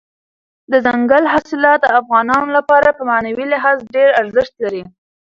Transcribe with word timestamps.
دځنګل 0.71 1.23
حاصلات 1.33 1.79
د 1.83 1.87
افغانانو 1.99 2.49
لپاره 2.57 2.89
په 2.97 3.03
معنوي 3.09 3.45
لحاظ 3.53 3.77
ډېر 3.95 4.09
ارزښت 4.21 4.53
لري. 4.63 4.83